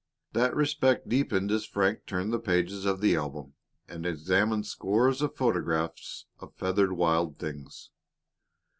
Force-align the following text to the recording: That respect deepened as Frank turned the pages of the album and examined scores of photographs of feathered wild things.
That 0.33 0.55
respect 0.55 1.07
deepened 1.09 1.51
as 1.51 1.63
Frank 1.67 2.07
turned 2.07 2.33
the 2.33 2.39
pages 2.39 2.85
of 2.85 3.01
the 3.01 3.15
album 3.15 3.53
and 3.87 4.03
examined 4.03 4.65
scores 4.65 5.21
of 5.21 5.35
photographs 5.37 6.25
of 6.39 6.55
feathered 6.55 6.93
wild 6.93 7.37
things. 7.37 7.91